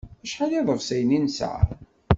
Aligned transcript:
Acḥal 0.23 0.51
n 0.53 0.57
iḍefsiyen 0.59 1.15
i 1.17 1.19
nesɛa? 1.19 1.61